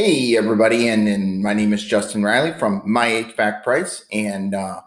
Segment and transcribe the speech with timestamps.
[0.00, 4.80] Hey, everybody, and, and my name is Justin Riley from My HVAC Price, and uh,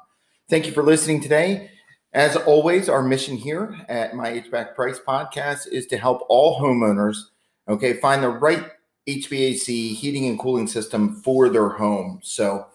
[0.49, 1.69] thank you for listening today.
[2.13, 7.17] As always, our mission here at My HVAC Price podcast is to help all homeowners,
[7.67, 8.63] okay, find the right
[9.05, 12.21] HVAC heating and cooling system for their home.
[12.23, 12.67] So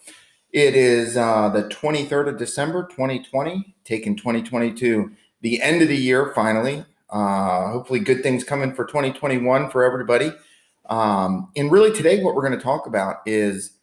[0.53, 6.33] it is uh, the 23rd of December, 2020, taking 2022, the end of the year
[6.35, 6.85] finally.
[7.09, 10.33] Uh, hopefully, good things coming for 2021 for everybody.
[10.89, 13.77] Um, and really, today, what we're going to talk about is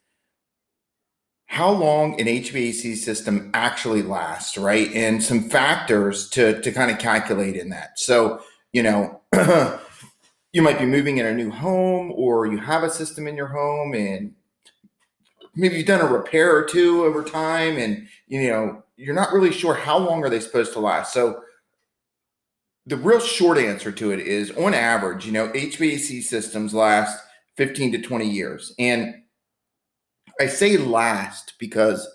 [1.54, 4.92] how long an HVAC system actually lasts, right?
[4.94, 8.00] And some factors to, to kind of calculate in that.
[8.00, 9.22] So, you know,
[10.52, 13.50] you might be moving in a new home or you have a system in your
[13.50, 14.34] home and
[15.56, 19.52] maybe you've done a repair or two over time and, you know, you're not really
[19.52, 21.14] sure how long are they supposed to last.
[21.14, 21.43] So,
[22.86, 27.18] the real short answer to it is on average, you know, HVAC systems last
[27.58, 28.74] 15 to 20 years.
[28.78, 29.16] And
[30.40, 32.08] I say last because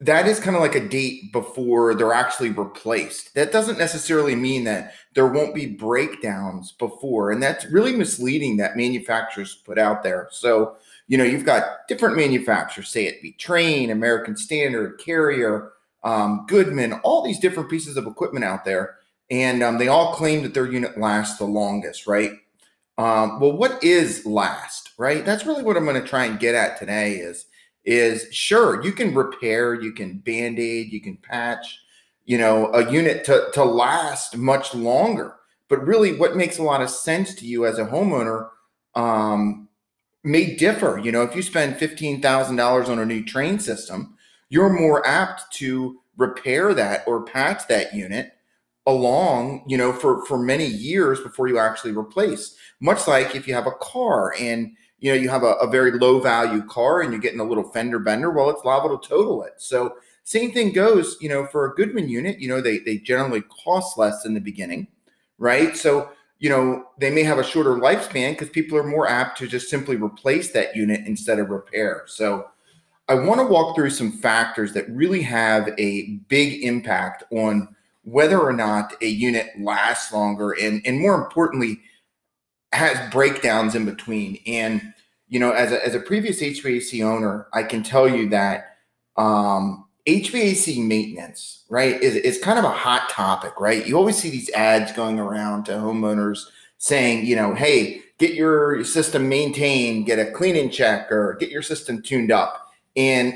[0.00, 3.34] that is kind of like a date before they're actually replaced.
[3.34, 7.32] That doesn't necessarily mean that there won't be breakdowns before.
[7.32, 10.28] And that's really misleading that manufacturers put out there.
[10.30, 10.76] So,
[11.08, 15.72] you know, you've got different manufacturers, say it be Trane, American Standard, Carrier,
[16.04, 18.97] um, Goodman, all these different pieces of equipment out there
[19.30, 22.32] and um, they all claim that their unit lasts the longest, right?
[22.96, 25.24] Um, well, what is last, right?
[25.24, 27.14] That's really what I'm going to try and get at today.
[27.14, 27.46] Is
[27.84, 31.80] is sure you can repair, you can band aid, you can patch,
[32.24, 35.34] you know, a unit to to last much longer.
[35.68, 38.48] But really, what makes a lot of sense to you as a homeowner
[38.94, 39.68] um,
[40.24, 40.98] may differ.
[40.98, 44.16] You know, if you spend fifteen thousand dollars on a new Trane system,
[44.48, 48.32] you're more apt to repair that or patch that unit
[48.88, 52.56] along, you know, for for many years before you actually replace.
[52.80, 55.92] Much like if you have a car and you know you have a, a very
[55.92, 59.42] low value car and you're getting a little fender bender, well, it's liable to total
[59.42, 59.52] it.
[59.58, 62.40] So same thing goes, you know, for a Goodman unit.
[62.40, 64.88] You know, they they generally cost less in the beginning,
[65.36, 65.76] right?
[65.76, 69.46] So you know they may have a shorter lifespan because people are more apt to
[69.46, 72.04] just simply replace that unit instead of repair.
[72.06, 72.48] So.
[73.10, 77.74] I want to walk through some factors that really have a big impact on
[78.10, 81.80] whether or not a unit lasts longer and and more importantly
[82.72, 84.38] has breakdowns in between.
[84.46, 84.94] And
[85.28, 88.76] you know as a, as a previous hvac owner i can tell you that
[89.16, 93.86] um, hvac maintenance right is, is kind of a hot topic right?
[93.86, 96.44] You always see these ads going around to homeowners
[96.78, 101.62] saying you know hey get your system maintained get a cleaning check or get your
[101.62, 102.66] system tuned up.
[102.96, 103.34] And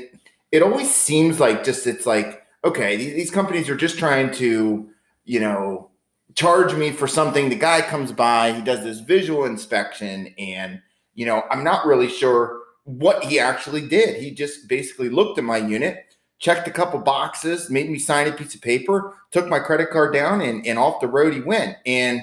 [0.51, 4.89] it always seems like just it's like okay, these, these companies are just trying to,
[5.25, 5.89] you know,
[6.35, 7.49] charge me for something.
[7.49, 10.81] The guy comes by, he does this visual inspection, and
[11.15, 14.21] you know, I'm not really sure what he actually did.
[14.21, 18.31] He just basically looked at my unit, checked a couple boxes, made me sign a
[18.31, 21.77] piece of paper, took my credit card down, and, and off the road he went.
[21.85, 22.21] And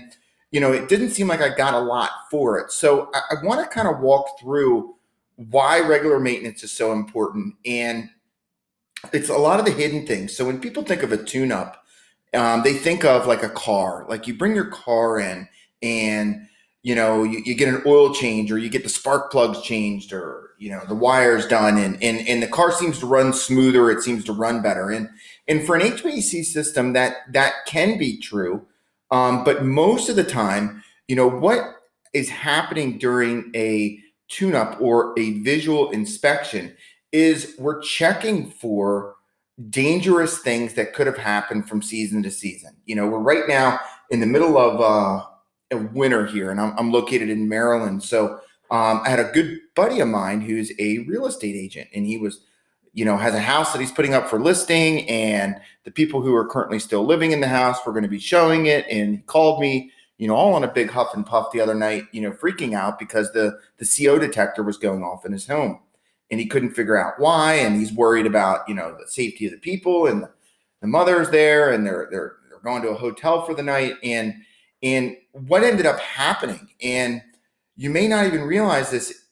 [0.50, 2.72] you know, it didn't seem like I got a lot for it.
[2.72, 4.96] So I, I want to kind of walk through
[5.36, 8.10] why regular maintenance is so important and
[9.12, 10.36] it's a lot of the hidden things.
[10.36, 11.84] So when people think of a tune up,
[12.34, 14.06] um, they think of like a car.
[14.08, 15.48] Like you bring your car in
[15.82, 16.46] and
[16.82, 20.12] you know you, you, get an oil change or you get the spark plugs changed
[20.12, 23.90] or you know the wires done and, and and the car seems to run smoother
[23.90, 25.08] it seems to run better and
[25.48, 28.66] and for an hvac system that that can be true
[29.10, 31.60] um, but most of the time you know what
[32.12, 36.74] is happening during a tune up or a visual inspection
[37.12, 39.16] is we're checking for
[39.68, 42.76] dangerous things that could have happened from season to season.
[42.86, 43.78] You know, we're right now
[44.10, 45.26] in the middle of uh,
[45.70, 48.02] a winter here, and I'm, I'm located in Maryland.
[48.02, 48.40] So
[48.70, 52.16] um, I had a good buddy of mine who's a real estate agent, and he
[52.16, 52.40] was,
[52.92, 56.34] you know, has a house that he's putting up for listing, and the people who
[56.34, 58.86] are currently still living in the house were going to be showing it.
[58.88, 61.74] And he called me, you know, all on a big huff and puff the other
[61.74, 65.46] night, you know, freaking out because the the CO detector was going off in his
[65.46, 65.80] home
[66.30, 69.52] and he couldn't figure out why and he's worried about you know the safety of
[69.52, 70.30] the people and the,
[70.80, 74.34] the mother's there and they're they're they're going to a hotel for the night and
[74.82, 77.22] and what ended up happening and
[77.76, 79.26] you may not even realize this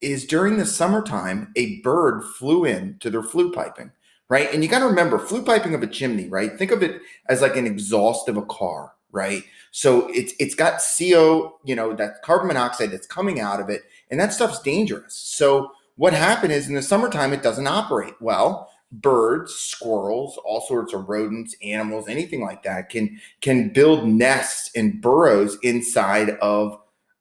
[0.00, 3.90] is during the summertime a bird flew in to their flue piping
[4.30, 4.52] right?
[4.54, 6.56] And you got to remember flue piping of a chimney right?
[6.58, 9.44] Think of it as like an exhaust of a car right?
[9.70, 13.82] So it's it's got co you know that carbon monoxide that's coming out of it
[14.10, 15.14] and that stuff's dangerous.
[15.14, 18.70] So what happened is in the summertime, it doesn't operate well.
[18.90, 25.00] Birds, squirrels, all sorts of rodents, animals, anything like that can can build nests and
[25.00, 26.78] burrows inside of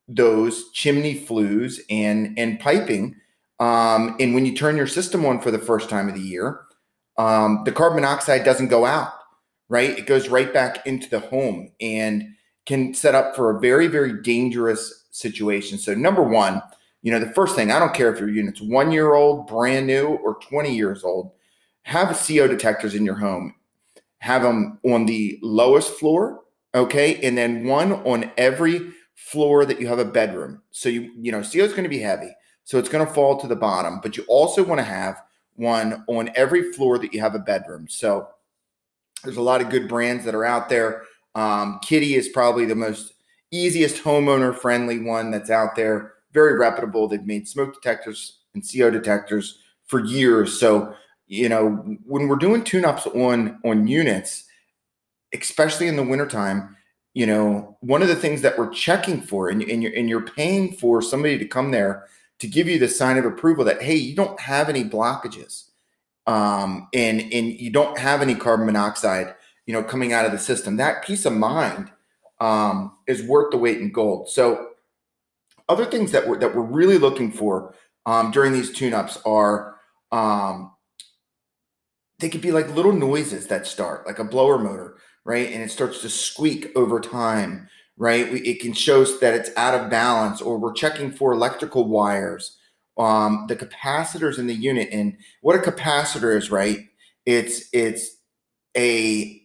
[0.08, 3.16] those chimney flues and and piping.
[3.60, 6.62] Um, and when you turn your system on for the first time of the year,
[7.18, 9.14] um, the carbon monoxide doesn't go out,
[9.70, 9.98] right?
[9.98, 12.24] It goes right back into the home and
[12.66, 15.78] can set up for a very, very dangerous situation.
[15.78, 16.62] So, number one,
[17.04, 19.86] you know, the first thing, I don't care if your unit's one year old, brand
[19.86, 21.32] new, or 20 years old,
[21.84, 23.54] have CO detectors in your home.
[24.20, 26.42] Have them on the lowest floor,
[26.74, 27.16] okay?
[27.22, 30.62] And then one on every floor that you have a bedroom.
[30.72, 32.34] So you, you know, CO is going to be heavy.
[32.64, 35.22] So it's going to fall to the bottom, but you also want to have
[35.56, 37.88] one on every floor that you have a bedroom.
[37.90, 38.30] So
[39.26, 41.04] there's a lot of good brands that are out there.
[41.36, 43.14] Um, Kidde is probably the most
[43.52, 46.14] easiest homeowner friendly one that's out there.
[46.34, 47.08] Very reputable.
[47.08, 50.60] They've made smoke detectors and CO detectors for years.
[50.60, 50.96] So
[51.28, 51.70] you know
[52.06, 54.46] when we're doing tune-ups on on units,
[55.34, 56.76] especially in the wintertime,
[57.14, 60.22] you know one of the things that we're checking for, and, and you're and you're
[60.26, 62.08] paying for somebody to come there
[62.40, 65.70] to give you the sign of approval that hey, you don't have any blockages,
[66.28, 69.34] um, and and you don't have any carbon monoxide,
[69.66, 70.78] you know, coming out of the system.
[70.78, 71.90] That peace of mind
[72.42, 74.30] um, is worth the weight in gold.
[74.30, 74.72] So,
[75.70, 77.74] other things that we're that we're really looking for
[78.06, 79.76] um, during these tune-ups are
[80.12, 80.72] um,
[82.20, 85.72] they could be like little noises that start, like a blower motor, right, and it
[85.72, 88.32] starts to squeak over time right?
[88.32, 91.88] We, it can show us that it's out of balance, or we're checking for electrical
[91.88, 92.58] wires,
[92.98, 94.90] um, the capacitors in the unit.
[94.92, 96.80] And what a capacitor is, right?
[97.26, 98.18] It's it's
[98.76, 99.42] a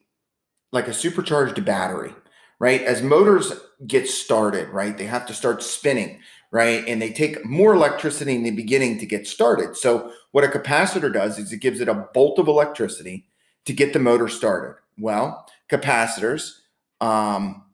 [0.72, 2.14] like a supercharged battery,
[2.58, 2.82] right?
[2.82, 3.52] As motors
[3.86, 6.20] get started, right, they have to start spinning,
[6.50, 6.84] right?
[6.86, 9.76] And they take more electricity in the beginning to get started.
[9.76, 13.26] So what a capacitor does is it gives it a bolt of electricity
[13.66, 14.76] to get the motor started.
[14.98, 16.54] Well, capacitors
[17.00, 17.64] um,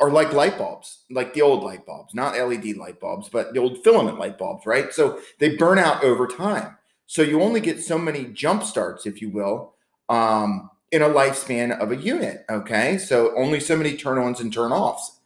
[0.00, 3.60] are like light bulbs, like the old light bulbs, not LED light bulbs, but the
[3.60, 4.92] old filament light bulbs, right?
[4.92, 6.76] So they burn out over time.
[7.06, 9.74] So you only get so many jump starts, if you will,
[10.08, 12.44] um, in a lifespan of a unit.
[12.48, 15.20] Okay, so only so many turn ons and turn offs.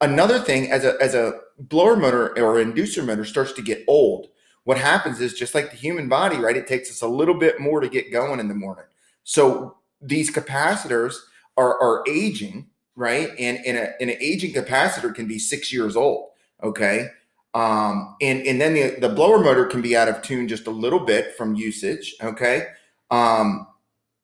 [0.00, 4.28] Another thing, as a as a blower motor or inducer motor starts to get old,
[4.64, 6.56] what happens is just like the human body, right?
[6.56, 8.86] It takes us a little bit more to get going in the morning.
[9.24, 11.16] So these capacitors
[11.56, 12.70] are are aging
[13.00, 13.30] right?
[13.38, 16.30] And in a, in an aging capacitor can be six years old.
[16.62, 17.08] Okay.
[17.54, 20.70] Um, and, and then the, the blower motor can be out of tune just a
[20.70, 22.14] little bit from usage.
[22.22, 22.66] Okay.
[23.10, 23.66] Um,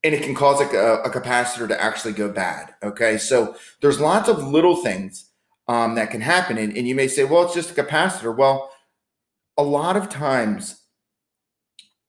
[0.04, 0.64] and it can cause a,
[1.04, 2.74] a capacitor to actually go bad.
[2.82, 3.18] Okay.
[3.18, 5.30] So there's lots of little things
[5.68, 6.58] um, that can happen.
[6.58, 8.36] And, and you may say, well, it's just a capacitor.
[8.36, 8.70] Well,
[9.56, 10.82] a lot of times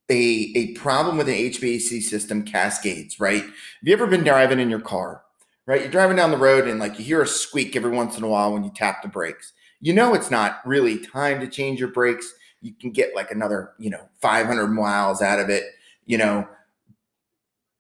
[0.10, 3.44] a, a problem with an HVAC system cascades, right?
[3.44, 5.24] Have you ever been driving in your car
[5.68, 5.82] right?
[5.82, 8.28] You're driving down the road and like you hear a squeak every once in a
[8.28, 9.54] while when you tap the brakes.
[9.80, 12.34] You know it's not really time to change your brakes.
[12.62, 15.66] You can get like another, you know, 500 miles out of it,
[16.08, 16.48] you know.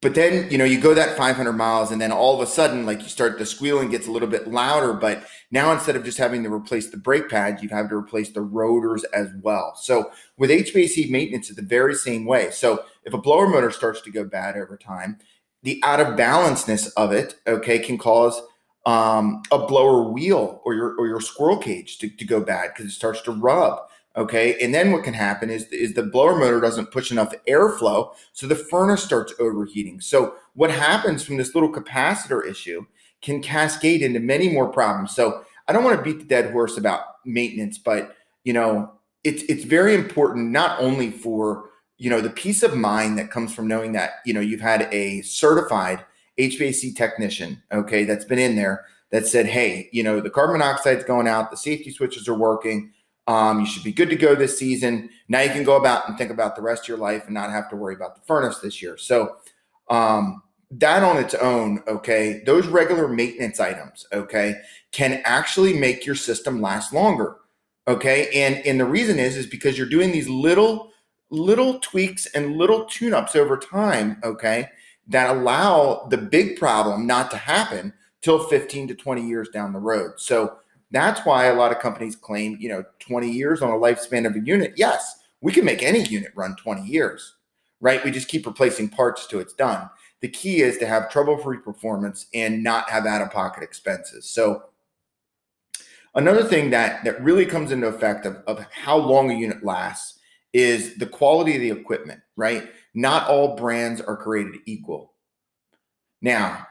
[0.01, 2.85] But then, you know, you go that 500 miles and then all of a sudden
[2.85, 6.19] like you start the squealing gets a little bit louder, but now instead of just
[6.19, 9.73] having to replace the brake pads, you have to replace the rotors as well.
[9.75, 12.51] So with HVAC maintenance, it's the very same way.
[12.51, 15.17] So if a blower motor starts to go bad over time,
[15.63, 18.39] the out of balanceness of it, okay, can cause
[18.85, 22.85] um, a blower wheel or your or your squirrel cage to, to go bad because
[22.85, 23.79] it starts to rub.
[24.17, 28.15] Okay, and then what can happen is is the blower motor doesn't push enough airflow,
[28.33, 30.01] so the furnace starts overheating.
[30.01, 32.83] So what happens from this little capacitor issue
[33.21, 35.15] can cascade into many more problems.
[35.15, 38.91] So I don't want to beat the dead horse about maintenance, but you know
[39.23, 41.69] it's it's very important not only for
[41.99, 44.89] you know the peace of mind that comes from knowing that you know you've had
[44.91, 46.03] a certified
[46.39, 51.03] HVAC technician, okay, that's been in there that said, hey, you know the carbon monoxide's
[51.03, 52.93] going out, the safety switches are working.
[53.27, 55.09] Um, you should be good to go this season.
[55.27, 57.51] Now you can go about and think about the rest of your life and not
[57.51, 58.97] have to worry about the furnace this year.
[58.97, 59.35] So
[59.89, 60.41] um,
[60.71, 64.55] that on its own, okay, those regular maintenance items, okay,
[64.91, 67.37] can actually make your system last longer.
[67.87, 68.29] Okay.
[68.33, 70.91] And and the reason is is because you're doing these little
[71.29, 74.69] little tweaks and little tune-ups over time, okay,
[75.07, 79.79] that allow the big problem not to happen till 15 to 20 years down the
[79.79, 80.13] road.
[80.17, 80.57] So
[80.91, 84.35] that's why a lot of companies claim, you know, 20 years on a lifespan of
[84.35, 84.73] a unit.
[84.77, 87.35] Yes, we can make any unit run 20 years,
[87.81, 88.03] right?
[88.03, 89.89] We just keep replacing parts till it's done.
[90.21, 94.29] The key is to have trouble-free performance and not have out-of-pocket expenses.
[94.29, 94.63] So
[96.15, 100.19] another thing that that really comes into effect of, of how long a unit lasts
[100.53, 102.69] is the quality of the equipment, right?
[102.95, 105.13] Not all brands are created equal.
[106.21, 106.65] Now,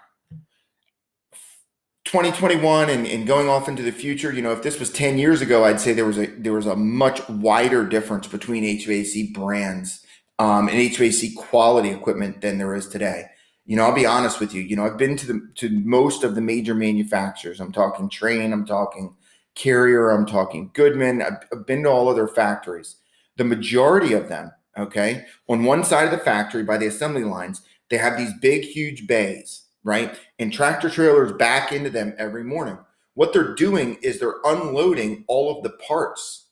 [2.07, 5.41] 2021 and, and going off into the future, you know, if this was 10 years
[5.43, 10.07] ago, I'd say there was a there was a much wider difference between HVAC brands
[10.39, 13.25] um, and HVAC quality equipment than there is today.
[13.65, 14.63] You know, I'll be honest with you.
[14.63, 17.59] You know, I've been to the to most of the major manufacturers.
[17.59, 19.17] I'm talking Trane, I'm talking
[19.57, 21.23] Carrier, I'm talking Goodman.
[21.23, 22.97] I've, I've been to all of their factories.
[23.37, 27.63] The majority of them, okay, on one side of the factory by the assembly lines,
[27.91, 30.19] they have these big, huge bays right?
[30.41, 32.77] And tractor trailers back into them every morning.
[33.15, 36.49] What they're doing is they're unloading all of the parts.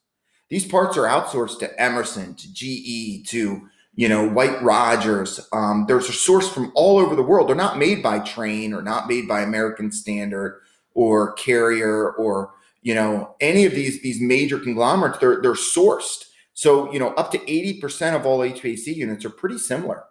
[0.49, 5.41] These parts are outsourced to Emerson, to GE, to you know White Rodgers.
[5.53, 7.49] Um, they're sourced from all over the world.
[7.49, 10.61] They're not made by Trane or not made by American Standard
[10.95, 15.19] or Carrier or you know any of these these major conglomerates.
[15.19, 16.27] They're they're sourced.
[16.53, 20.05] So you know up to eighty percent of all HVAC units are pretty similar,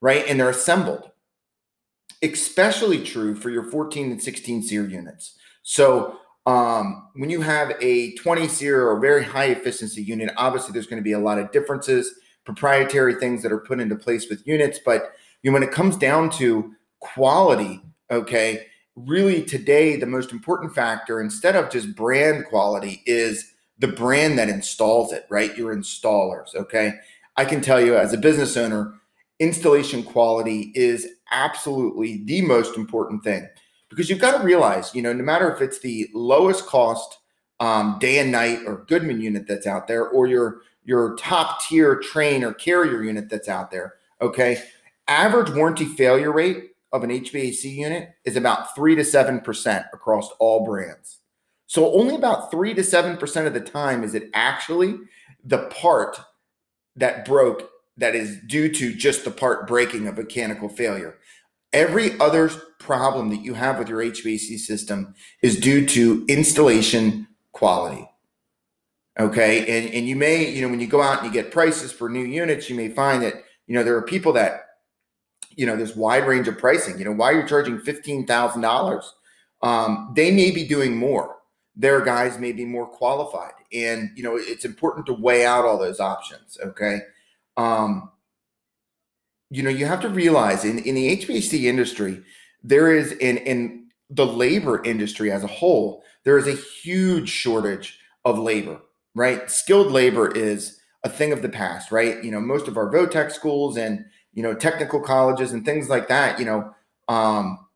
[0.00, 0.24] right?
[0.28, 1.10] And they're assembled
[2.22, 5.38] especially true for your 14 and 16 SEER units.
[5.62, 10.86] So um, when you have a 20 SEER or very high efficiency unit, obviously there's
[10.86, 14.46] going to be a lot of differences, proprietary things that are put into place with
[14.46, 14.78] units.
[14.84, 15.12] But
[15.42, 21.20] you know, when it comes down to quality, okay, really today the most important factor
[21.20, 25.56] instead of just brand quality is the brand that installs it, right?
[25.56, 26.94] Your installers, okay?
[27.36, 28.94] I can tell you as a business owner,
[29.38, 33.48] installation quality is absolutely the most important thing
[33.90, 37.18] because you've got to realize, you know, no matter if it's the lowest cost
[37.58, 42.00] um, day and night or Goodman unit that's out there, or your your top tier
[42.00, 44.62] Trane or carrier unit that's out there, okay,
[45.08, 50.30] average warranty failure rate of an HVAC unit is about three to seven percent across
[50.38, 51.18] all brands.
[51.66, 54.98] So only about three to seven percent of the time is it actually
[55.44, 56.18] the part
[56.96, 57.70] that broke
[58.00, 61.18] that is due to just the part breaking of mechanical failure.
[61.72, 68.08] Every other problem that you have with your HVAC system is due to installation quality.
[69.18, 69.60] Okay.
[69.60, 72.08] And, and you may, you know, when you go out and you get prices for
[72.08, 74.62] new units, you may find that, you know, there are people that,
[75.56, 76.98] you know, there's wide range of pricing.
[76.98, 79.04] You know, why are you're charging $15,000?
[79.62, 81.36] Um, they may be doing more.
[81.76, 83.52] Their guys may be more qualified.
[83.74, 86.56] And, you know, it's important to weigh out all those options.
[86.64, 87.00] Okay
[87.60, 88.10] um,
[89.50, 92.22] you know, you have to realize in, in the HVAC industry,
[92.62, 97.98] there is in in the labor industry as a whole, there is a huge shortage
[98.24, 98.80] of labor,
[99.14, 99.50] right?
[99.50, 102.22] Skilled labor is a thing of the past, right?
[102.24, 106.08] You know, most of our VOTEC schools and you know technical colleges and things like
[106.08, 106.74] that, you know,
[107.08, 107.66] um,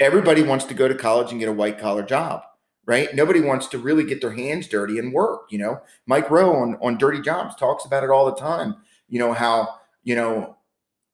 [0.00, 2.42] everybody wants to go to college and get a white collar job,
[2.86, 3.14] right?
[3.14, 5.42] Nobody wants to really get their hands dirty and work.
[5.50, 8.76] You know, Mike Rowe on on Dirty Jobs talks about it all the time
[9.08, 9.74] you know how
[10.04, 10.56] you know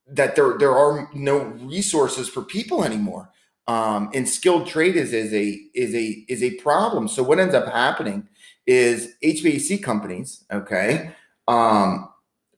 [0.07, 3.31] that there there are no resources for people anymore.
[3.67, 7.09] Um, and skilled trade is is a is a is a problem.
[7.09, 8.29] So what ends up happening
[8.67, 11.11] is hvac companies okay
[11.49, 12.09] um,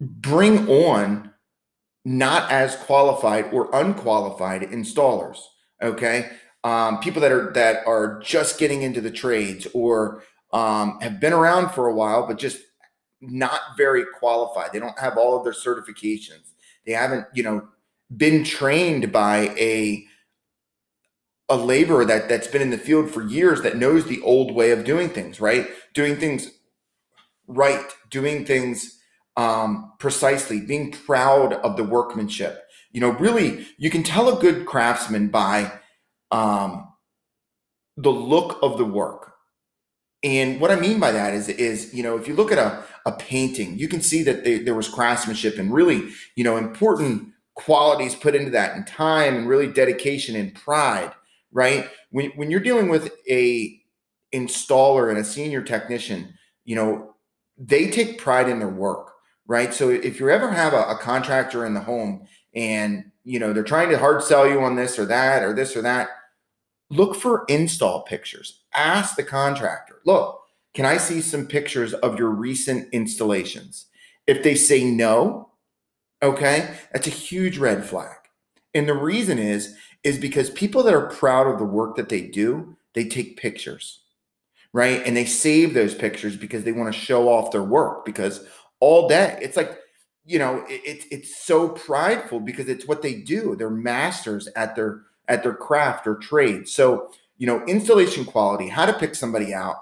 [0.01, 1.33] bring on
[2.05, 5.39] not as qualified or unqualified installers
[5.83, 6.31] okay?
[6.65, 11.33] Um, people that are that are just getting into the trades or um, have been
[11.33, 12.59] around for a while but just
[13.21, 14.73] not very qualified.
[14.73, 16.53] They don't have all of their certifications.
[16.87, 17.69] They haven't, you know,
[18.15, 20.05] been trained by a
[21.49, 24.73] a laborer that that's been in the field for years that knows the old way
[24.73, 25.69] of doing things, right?
[25.95, 26.51] Doing things
[27.47, 28.99] right, doing things
[29.37, 32.65] um, precisely, being proud of the workmanship.
[32.91, 35.71] You know, really, you can tell a good craftsman by
[36.31, 36.89] um,
[37.97, 39.35] the look of the work.
[40.23, 42.83] And what I mean by that is, is you know, if you look at a,
[43.07, 47.33] a painting, you can see that they, there was craftsmanship and really, you know, important
[47.55, 51.13] qualities put into that and time and really dedication and pride,
[51.53, 51.89] right?
[52.11, 53.81] When, when you're dealing with a
[54.35, 56.35] installer and a senior technician,
[56.65, 57.15] you know,
[57.57, 59.13] they take pride in their work,
[59.47, 59.73] right?
[59.73, 63.63] So if you ever have a, a contractor in the home and, you know, they're
[63.63, 66.09] trying to hard sell you on this or that or this or that,
[66.91, 68.65] look for install pictures.
[68.75, 70.43] Ask the contractor, look,
[70.77, 73.87] can I see some pictures of your recent installations?
[74.27, 75.49] If they say no,
[76.23, 78.17] okay, that's a huge red flag.
[78.75, 82.21] And the reason is, is because people that are proud of the work that they
[82.21, 84.03] do, they take pictures,
[84.75, 85.01] right?
[85.07, 88.47] And they save those pictures because they want to show off their work because
[88.79, 89.79] all day it's like,
[90.27, 93.57] you know, it's it's so prideful because it's what they do.
[93.57, 96.69] They're masters at their at their craft or trade.
[96.69, 99.77] So, you know, installation quality, how to pick somebody out,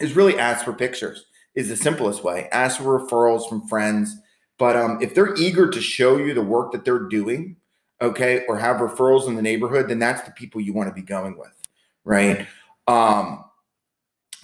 [0.00, 2.48] is really ask for pictures is the simplest way.
[2.52, 4.16] Ask for referrals from friends.
[4.58, 7.56] But um, if they're eager to show you the work that they're doing,
[8.00, 11.02] okay, or have referrals in the neighborhood, then that's the people you want to be
[11.02, 11.54] going with,
[12.04, 12.46] right?
[12.86, 13.44] Um,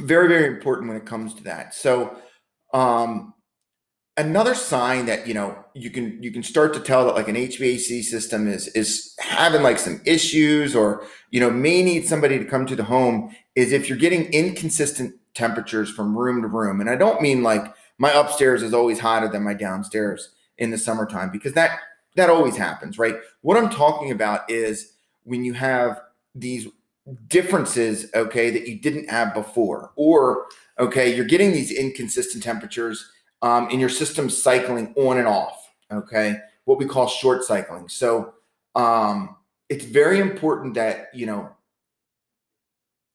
[0.01, 1.75] very, very important when it comes to that.
[1.75, 2.17] So,
[2.73, 3.35] um,
[4.17, 7.35] another sign that you know you can you can start to tell that like an
[7.35, 12.45] HVAC system is is having like some issues or you know may need somebody to
[12.45, 16.81] come to the home is if you're getting inconsistent temperatures from room to room.
[16.81, 20.79] And I don't mean like my upstairs is always hotter than my downstairs in the
[20.79, 21.79] summertime because that
[22.17, 23.17] that always happens, right?
[23.41, 24.93] What I'm talking about is
[25.25, 26.01] when you have
[26.35, 26.69] these
[27.27, 30.47] differences, okay, that you didn't have before, or
[30.79, 33.11] okay, you're getting these inconsistent temperatures
[33.43, 37.89] um, your system's cycling on and off, okay, what we call short cycling.
[37.91, 38.33] So
[38.75, 39.37] um,
[39.69, 41.51] it's very important that you know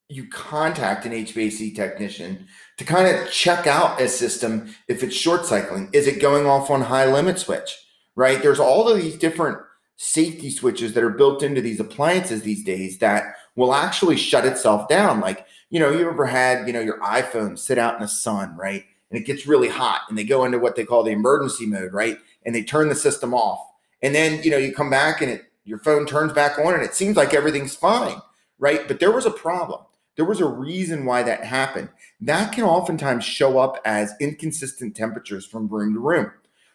[0.10, 2.48] you contact an HVAC technician
[2.78, 5.88] to kind of check out a system if it's short cycling.
[5.94, 7.78] Is it going off on high limit switch?
[8.16, 8.42] Right?
[8.42, 9.60] There's all of these different
[9.98, 14.88] safety switches that are built into these appliances these days that will actually shut itself
[14.88, 15.20] down.
[15.20, 18.56] Like, you know, you ever had, you know, your iPhone sit out in the sun,
[18.58, 18.84] right?
[19.12, 21.94] And it gets really hot and they go into what they call the emergency mode,
[21.94, 22.18] right?
[22.46, 23.60] And they turn the system off.
[24.02, 26.82] And then, you know, you come back and it your phone turns back on and
[26.82, 28.20] it seems like everything's fine,
[28.58, 28.88] right?
[28.88, 29.82] But there was a problem
[30.20, 31.88] there was a reason why that happened.
[32.20, 36.30] That can oftentimes show up as inconsistent temperatures from room to room.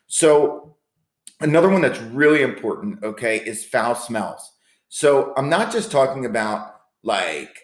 [0.06, 0.76] So,
[1.42, 4.50] another one that's really important, okay, is foul smells.
[4.88, 7.54] So, I'm not just talking about like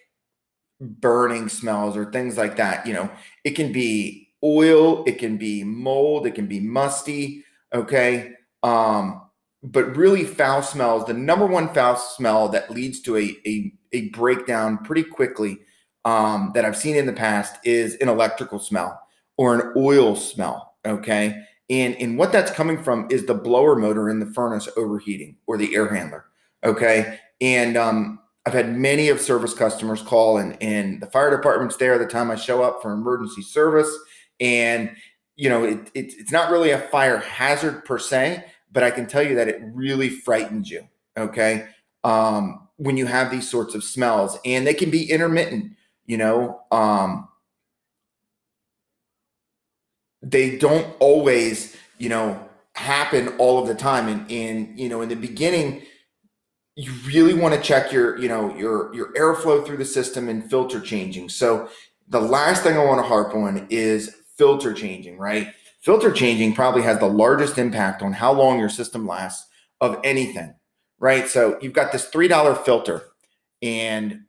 [0.83, 2.87] burning smells or things like that.
[2.87, 3.11] You know,
[3.43, 8.35] it can be oil, it can be mold, it can be musty, okay?
[8.63, 9.23] Um,
[9.63, 14.11] but really foul smells, the number one foul smell that leads to a, a, a
[14.11, 15.61] breakdown pretty quickly
[16.05, 19.01] um, that I've seen in the past is an electrical smell
[19.37, 20.75] or an oil smell.
[20.87, 21.43] Okay.
[21.69, 25.57] And, and what that's coming from is the blower motor in the furnace overheating or
[25.57, 26.27] the air handler.
[26.65, 27.19] Okay.
[27.41, 31.99] And um, I've had many of service customers call and, and the fire department's there
[31.99, 33.95] the time I show up for emergency service.
[34.41, 34.91] And,
[35.37, 39.07] you know, it, it, it's not really a fire hazard per se, but I can
[39.07, 40.87] tell you that it really frightens you.
[41.17, 41.67] Okay.
[42.03, 45.73] Um, when you have these sorts of smells and they can be intermittent
[46.11, 47.29] you know um
[50.23, 54.09] they don't always you know happen all of the time.
[54.09, 55.83] And and you know in the beginning
[56.75, 60.51] you really want to check your you know your your airflow through the system and
[60.51, 61.29] filter changing.
[61.29, 61.69] So
[62.09, 65.55] the last thing i want to harp on is filter changing right?
[65.81, 69.49] Filter changing probably has the largest impact on how long your system lasts
[69.81, 70.55] of anything
[70.99, 71.29] right?
[71.29, 73.03] So you've got this $3 filter
[73.63, 74.25] and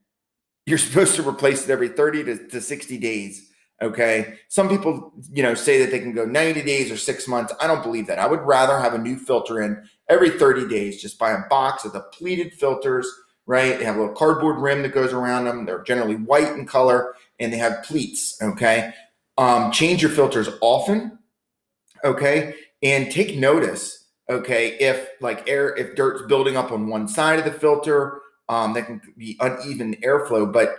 [0.71, 3.49] you're supposed to replace it every 30 to, to 60 days.
[3.81, 4.35] Okay.
[4.47, 7.53] Some people, you know, say that they can go 90 days or six months.
[7.59, 8.19] I don't believe that.
[8.19, 11.01] I would rather have a new filter in every 30 days.
[11.01, 13.05] Just buy a box of the pleated filters,
[13.45, 13.77] right?
[13.77, 15.65] They have a little cardboard rim that goes around them.
[15.65, 18.41] They're generally white in color and they have pleats.
[18.41, 18.93] Okay.
[19.37, 21.19] Um, change your filters often.
[22.05, 22.55] Okay.
[22.81, 24.07] And take notice.
[24.29, 24.77] Okay.
[24.79, 28.20] If like air, if dirt's building up on one side of the filter,
[28.51, 30.51] um, that can be uneven airflow.
[30.51, 30.77] But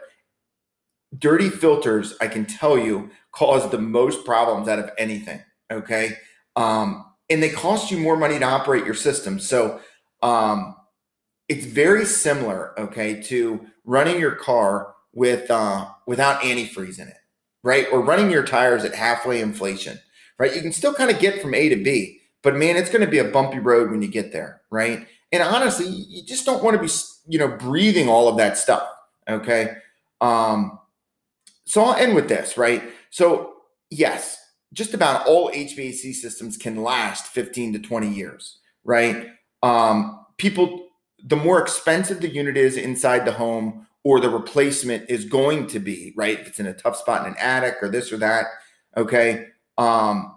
[1.19, 5.43] dirty filters, I can tell you, cause the most problems out of anything.
[5.73, 6.19] Okay.
[6.55, 9.41] Um, and they cost you more money to operate your system.
[9.41, 9.81] So
[10.21, 10.77] um,
[11.49, 17.17] it's very similar, okay, to running your car with uh, without antifreeze in it,
[17.63, 17.87] right?
[17.91, 19.99] Or running your tires at halfway inflation,
[20.39, 20.55] right?
[20.55, 23.11] You can still kind of get from A to B, but man, it's going to
[23.11, 25.07] be a bumpy road when you get there, right?
[25.33, 26.89] And honestly, you just don't want to be
[27.27, 28.89] you know, breathing all of that stuff.
[29.29, 29.75] Okay.
[30.21, 30.79] Um,
[31.67, 32.83] so I'll end with this, right?
[33.11, 33.55] So,
[33.91, 34.39] yes,
[34.73, 39.29] just about all HVAC systems can last 15 to 20 years, right?
[39.63, 40.89] Um, people,
[41.25, 45.79] the more expensive the unit is inside the home or the replacement is going to
[45.79, 46.41] be, right?
[46.41, 48.47] If it's in a tough spot in an attic or this or that,
[48.97, 49.47] okay.
[49.79, 50.35] Um,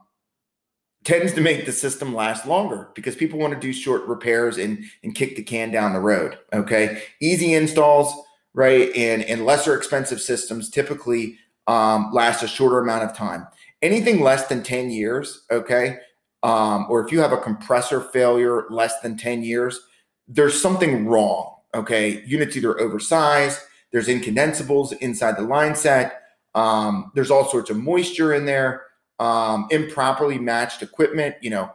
[1.05, 4.83] tends to make the system last longer because people want to do short repairs and
[5.03, 6.37] and kick the can down the road.
[6.51, 8.13] Okay, easy installs,
[8.53, 11.37] right, and and lesser expensive systems typically
[11.67, 13.47] um, last a shorter amount of time.
[13.81, 15.99] Anything less than ten years, okay,
[16.43, 19.79] um, or if you have a compressor failure less than ten years,
[20.27, 21.53] there's something wrong.
[21.73, 23.59] Okay, units either oversized.
[23.91, 26.23] There's incondensables inside the line set.
[26.55, 28.84] Um, there's all sorts of moisture in there
[29.19, 31.71] um, improperly matched equipment, you know,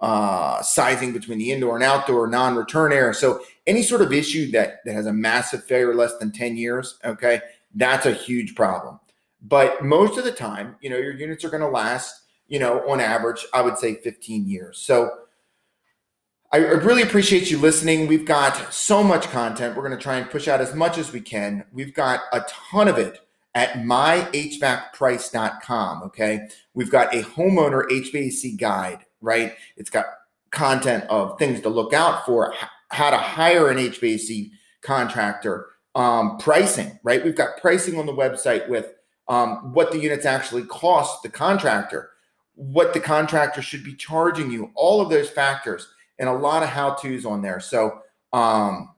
[0.00, 3.14] uh, sizing between the indoor and outdoor, non-return error.
[3.14, 6.98] So any sort of issue that, that has a massive failure less than 10 years,
[7.04, 7.40] okay,
[7.74, 8.98] that's a huge problem.
[9.40, 12.88] But most of the time, you know, your units are going to last, you know,
[12.88, 14.78] on average, I would say 15 years.
[14.78, 15.10] So
[16.52, 18.06] I really appreciate you listening.
[18.06, 19.74] We've got so much content.
[19.74, 21.64] We're going to try and push out as much as we can.
[21.72, 23.20] We've got a ton of it
[23.54, 26.02] at myhvacprice.com.
[26.04, 26.48] Okay.
[26.74, 29.54] We've got a homeowner HVAC guide, right?
[29.76, 30.06] It's got
[30.50, 32.54] content of things to look out for,
[32.90, 34.50] how to hire an HVAC
[34.82, 37.24] contractor, um, pricing, right?
[37.24, 38.92] We've got pricing on the website with
[39.28, 42.10] um, what the units actually cost the contractor,
[42.54, 45.88] what the contractor should be charging you, all of those factors,
[46.18, 47.60] and a lot of how to's on there.
[47.60, 48.00] So
[48.32, 48.90] um,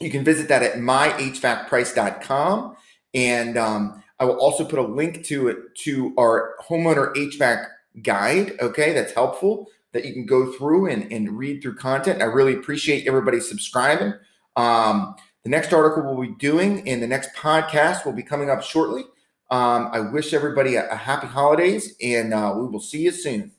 [0.00, 2.76] you can visit that at myhvacprice.com.
[3.14, 7.66] And um, I will also put a link to it to our homeowner HVAC
[8.02, 8.52] guide.
[8.60, 12.20] Okay, that's helpful that you can go through and, and read through content.
[12.20, 14.12] I really appreciate everybody subscribing.
[14.56, 18.62] Um, the next article we'll be doing in the next podcast will be coming up
[18.62, 19.02] shortly.
[19.50, 23.52] Um, I wish everybody a, a happy holidays and uh, we will see you soon.